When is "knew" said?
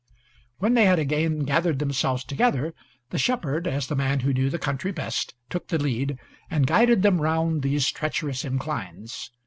4.33-4.49